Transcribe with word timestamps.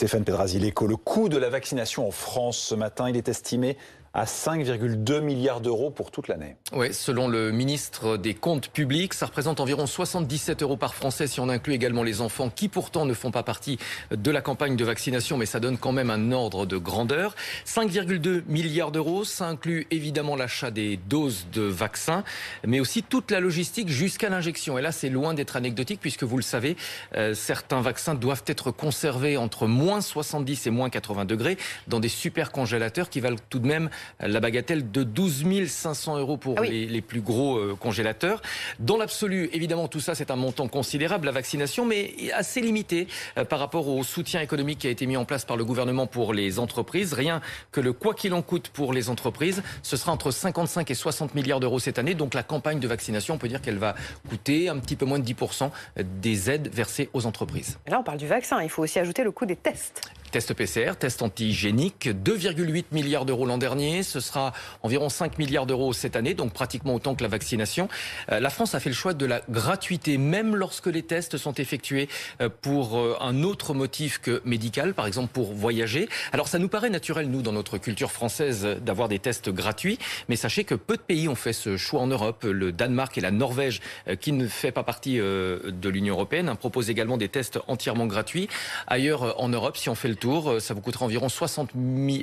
Stéphane 0.00 0.24
Pedrazzi-Léco, 0.24 0.86
le 0.86 0.96
coût 0.96 1.28
de 1.28 1.36
la 1.36 1.50
vaccination 1.50 2.08
en 2.08 2.10
France 2.10 2.56
ce 2.56 2.74
matin, 2.74 3.10
il 3.10 3.18
est 3.18 3.28
estimé 3.28 3.76
à 4.12 4.24
5,2 4.24 5.20
milliards 5.20 5.60
d'euros 5.60 5.90
pour 5.90 6.10
toute 6.10 6.26
l'année. 6.26 6.56
Oui, 6.72 6.92
selon 6.92 7.28
le 7.28 7.52
ministre 7.52 8.16
des 8.16 8.34
Comptes 8.34 8.68
publics, 8.68 9.14
ça 9.14 9.26
représente 9.26 9.60
environ 9.60 9.86
77 9.86 10.62
euros 10.62 10.76
par 10.76 10.94
Français 10.94 11.28
si 11.28 11.38
on 11.38 11.48
inclut 11.48 11.74
également 11.74 12.02
les 12.02 12.20
enfants 12.20 12.50
qui 12.50 12.68
pourtant 12.68 13.06
ne 13.06 13.14
font 13.14 13.30
pas 13.30 13.44
partie 13.44 13.78
de 14.10 14.30
la 14.32 14.40
campagne 14.40 14.74
de 14.74 14.84
vaccination, 14.84 15.36
mais 15.36 15.46
ça 15.46 15.60
donne 15.60 15.78
quand 15.78 15.92
même 15.92 16.10
un 16.10 16.32
ordre 16.32 16.66
de 16.66 16.76
grandeur. 16.76 17.36
5,2 17.66 18.42
milliards 18.48 18.90
d'euros, 18.90 19.24
ça 19.24 19.46
inclut 19.46 19.86
évidemment 19.92 20.34
l'achat 20.34 20.72
des 20.72 20.96
doses 20.96 21.46
de 21.52 21.62
vaccins, 21.62 22.24
mais 22.66 22.80
aussi 22.80 23.04
toute 23.04 23.30
la 23.30 23.38
logistique 23.38 23.88
jusqu'à 23.88 24.28
l'injection. 24.28 24.76
Et 24.76 24.82
là, 24.82 24.90
c'est 24.90 25.08
loin 25.08 25.34
d'être 25.34 25.54
anecdotique 25.54 26.00
puisque 26.00 26.24
vous 26.24 26.36
le 26.36 26.42
savez, 26.42 26.76
euh, 27.14 27.34
certains 27.34 27.80
vaccins 27.80 28.16
doivent 28.16 28.44
être 28.46 28.72
conservés 28.72 29.36
entre 29.36 29.68
moins 29.68 30.00
70 30.00 30.66
et 30.66 30.70
moins 30.70 30.90
80 30.90 31.26
degrés 31.26 31.58
dans 31.86 32.00
des 32.00 32.08
super 32.08 32.50
congélateurs 32.50 33.08
qui 33.08 33.20
valent 33.20 33.36
tout 33.50 33.60
de 33.60 33.68
même 33.68 33.88
la 34.20 34.40
bagatelle 34.40 34.90
de 34.90 35.02
12 35.02 35.66
500 35.66 36.18
euros 36.18 36.36
pour 36.36 36.56
ah 36.58 36.62
les, 36.62 37.00
plus 37.00 37.20
gros 37.20 37.56
euh, 37.56 37.76
congélateurs. 37.78 38.42
Dans 38.78 38.96
l'absolu, 38.96 39.48
évidemment, 39.52 39.88
tout 39.88 40.00
ça, 40.00 40.14
c'est 40.14 40.30
un 40.30 40.36
montant 40.36 40.68
considérable, 40.68 41.26
la 41.26 41.32
vaccination, 41.32 41.86
mais 41.86 42.14
assez 42.34 42.60
limité 42.60 43.06
euh, 43.38 43.44
par 43.44 43.58
rapport 43.58 43.88
au 43.88 44.02
soutien 44.02 44.40
économique 44.40 44.80
qui 44.80 44.86
a 44.86 44.90
été 44.90 45.06
mis 45.06 45.16
en 45.16 45.24
place 45.24 45.44
par 45.44 45.56
le 45.56 45.64
gouvernement 45.64 46.06
pour 46.06 46.34
les 46.34 46.58
entreprises. 46.58 47.12
Rien 47.12 47.40
que 47.72 47.80
le 47.80 47.92
quoi 47.92 48.14
qu'il 48.14 48.34
en 48.34 48.42
coûte 48.42 48.68
pour 48.68 48.92
les 48.92 49.08
entreprises, 49.08 49.62
ce 49.82 49.96
sera 49.96 50.12
entre 50.12 50.30
55 50.30 50.90
et 50.90 50.94
60 50.94 51.34
milliards 51.34 51.60
d'euros 51.60 51.78
cette 51.78 51.98
année. 51.98 52.14
Donc 52.14 52.34
la 52.34 52.42
campagne 52.42 52.80
de 52.80 52.88
vaccination, 52.88 53.34
on 53.34 53.38
peut 53.38 53.48
dire 53.48 53.62
qu'elle 53.62 53.78
va 53.78 53.94
coûter 54.28 54.68
un 54.68 54.78
petit 54.78 54.96
peu 54.96 55.06
moins 55.06 55.18
de 55.18 55.24
10% 55.24 55.70
des 56.02 56.50
aides 56.50 56.68
versées 56.72 57.08
aux 57.12 57.26
entreprises. 57.26 57.78
là, 57.86 57.98
on 58.00 58.02
parle 58.02 58.18
du 58.18 58.26
vaccin. 58.26 58.62
Il 58.62 58.68
faut 58.68 58.82
aussi 58.82 58.98
ajouter 58.98 59.24
le 59.24 59.32
coût 59.32 59.46
des 59.46 59.56
tests. 59.56 60.10
Test 60.30 60.54
PCR, 60.54 60.92
test 60.96 61.22
antigénique, 61.22 62.06
2,8 62.08 62.84
milliards 62.92 63.24
d'euros 63.24 63.46
l'an 63.46 63.58
dernier, 63.58 64.04
ce 64.04 64.20
sera 64.20 64.52
environ 64.84 65.08
5 65.08 65.38
milliards 65.38 65.66
d'euros 65.66 65.92
cette 65.92 66.14
année, 66.14 66.34
donc 66.34 66.52
pratiquement 66.52 66.94
autant 66.94 67.16
que 67.16 67.24
la 67.24 67.28
vaccination. 67.28 67.88
Euh, 68.30 68.38
la 68.38 68.48
France 68.48 68.76
a 68.76 68.80
fait 68.80 68.90
le 68.90 68.94
choix 68.94 69.12
de 69.12 69.26
la 69.26 69.40
gratuité, 69.48 70.18
même 70.18 70.54
lorsque 70.54 70.86
les 70.86 71.02
tests 71.02 71.36
sont 71.36 71.54
effectués 71.54 72.08
euh, 72.40 72.48
pour 72.48 72.96
euh, 72.96 73.16
un 73.20 73.42
autre 73.42 73.74
motif 73.74 74.20
que 74.20 74.40
médical, 74.44 74.94
par 74.94 75.08
exemple 75.08 75.32
pour 75.32 75.52
voyager. 75.52 76.08
Alors 76.32 76.46
ça 76.46 76.60
nous 76.60 76.68
paraît 76.68 76.90
naturel, 76.90 77.28
nous, 77.28 77.42
dans 77.42 77.52
notre 77.52 77.78
culture 77.78 78.12
française, 78.12 78.64
d'avoir 78.82 79.08
des 79.08 79.18
tests 79.18 79.50
gratuits, 79.50 79.98
mais 80.28 80.36
sachez 80.36 80.62
que 80.62 80.76
peu 80.76 80.96
de 80.96 81.02
pays 81.02 81.26
ont 81.26 81.34
fait 81.34 81.52
ce 81.52 81.76
choix 81.76 82.00
en 82.00 82.06
Europe. 82.06 82.44
Le 82.44 82.70
Danemark 82.70 83.18
et 83.18 83.20
la 83.20 83.32
Norvège, 83.32 83.80
qui 84.20 84.30
ne 84.30 84.46
fait 84.46 84.70
pas 84.70 84.84
partie 84.84 85.16
de 85.16 85.88
l'Union 85.88 86.14
européenne, 86.14 86.48
hein, 86.48 86.54
proposent 86.54 86.90
également 86.90 87.16
des 87.16 87.28
tests 87.28 87.58
entièrement 87.66 88.06
gratuits. 88.06 88.48
Ailleurs 88.86 89.40
en 89.40 89.48
Europe, 89.48 89.76
si 89.76 89.88
on 89.88 89.96
fait 89.96 90.08
le 90.08 90.19
tour. 90.20 90.50
Euh, 90.50 90.60
ça 90.60 90.74
vous 90.74 90.80
coûtera 90.80 91.04
environ 91.04 91.28
60, 91.28 91.70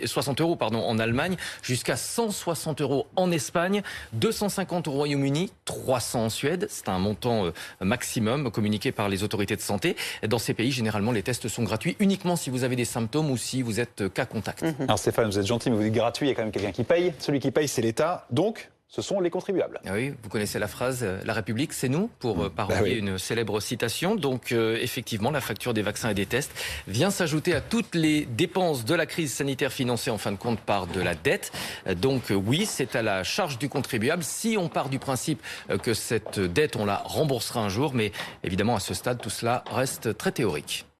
60 0.05 0.41
euros 0.41 0.55
pardon, 0.55 0.79
en 0.79 0.99
Allemagne, 0.99 1.35
jusqu'à 1.61 1.97
160 1.97 2.81
euros 2.81 3.07
en 3.15 3.31
Espagne, 3.31 3.81
250 4.13 4.87
au 4.87 4.91
Royaume-Uni, 4.91 5.51
300 5.65 6.25
en 6.25 6.29
Suède. 6.29 6.67
C'est 6.69 6.87
un 6.89 6.99
montant 6.99 7.45
euh, 7.45 7.51
maximum 7.81 8.51
communiqué 8.51 8.91
par 8.91 9.09
les 9.09 9.23
autorités 9.23 9.55
de 9.55 9.61
santé. 9.61 9.95
Dans 10.27 10.39
ces 10.39 10.53
pays, 10.53 10.71
généralement, 10.71 11.11
les 11.11 11.23
tests 11.23 11.47
sont 11.47 11.63
gratuits 11.63 11.97
uniquement 11.99 12.35
si 12.35 12.49
vous 12.49 12.63
avez 12.63 12.75
des 12.75 12.85
symptômes 12.85 13.29
ou 13.31 13.37
si 13.37 13.61
vous 13.61 13.79
êtes 13.79 14.01
euh, 14.01 14.09
cas 14.09 14.25
contact. 14.25 14.63
Mhm. 14.63 14.75
Alors 14.81 14.99
Stéphane, 14.99 15.25
vous 15.25 15.39
êtes 15.39 15.45
gentil, 15.45 15.69
mais 15.69 15.75
vous 15.75 15.83
dites 15.83 15.93
gratuit, 15.93 16.27
il 16.27 16.29
y 16.29 16.31
a 16.31 16.35
quand 16.35 16.43
même 16.43 16.51
quelqu'un 16.51 16.71
qui 16.71 16.83
paye. 16.83 17.13
Celui 17.19 17.39
qui 17.39 17.51
paye, 17.51 17.67
c'est 17.67 17.81
l'État. 17.81 18.25
Donc, 18.31 18.69
ce 18.89 19.02
sont 19.02 19.19
les 19.19 19.30
contribuables. 19.30 19.81
Ah 19.85 19.91
oui, 19.93 20.13
vous 20.23 20.30
connaissez 20.30 20.59
la 20.59 20.67
phrase 20.67 21.02
euh, 21.03 21.19
La 21.25 21.33
République, 21.33 21.73
c'est 21.73 21.89
nous, 21.89 22.09
pour 22.19 22.41
euh, 22.41 22.49
bah 22.49 22.67
parodier 22.67 22.97
une 22.97 23.17
célèbre 23.17 23.59
citation. 23.59 24.16
Donc, 24.16 24.53
euh, 24.53 24.77
effectivement, 24.81 25.30
la 25.30 25.41
facture 25.41 25.73
des 25.73 25.81
vaccins 25.81 26.09
et 26.09 26.13
des 26.13 26.25
tests 26.25 26.52
vient 26.88 27.11
s'ajouter 27.11 27.53
à 27.53 27.59
toutes 27.59 27.95
les 27.95 28.25
dépenses 28.25 28.85
de 28.85 28.95
la 28.95 29.05
crise 29.05 29.33
sanitaire 29.33 29.73
financée 29.73 30.09
en 30.09 30.17
fin 30.17 30.31
de 30.31 30.38
compte 30.38 30.59
par 30.61 30.88
de 30.88 31.02
la 31.02 31.15
dette. 31.15 31.52
Donc, 31.97 32.31
oui, 32.31 32.65
c'est 32.65 32.95
à 32.95 33.02
la 33.02 33.23
charge 33.23 33.58
du 33.58 33.67
contribuable 33.67 34.23
si 34.23 34.55
on 34.58 34.70
part 34.70 34.89
du 34.89 34.99
principe 34.99 35.42
que 35.83 35.93
cette 35.93 36.39
dette, 36.39 36.75
on 36.77 36.86
la 36.86 36.98
remboursera 37.04 37.59
un 37.59 37.69
jour. 37.69 37.93
Mais 37.93 38.11
évidemment, 38.43 38.75
à 38.75 38.80
ce 38.80 38.93
stade, 38.93 39.21
tout 39.21 39.30
cela 39.30 39.64
reste 39.69 40.17
très 40.17 40.31
théorique. 40.31 40.87